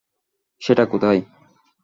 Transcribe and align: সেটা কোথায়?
সেটা 0.61 0.83
কোথায়? 0.85 1.21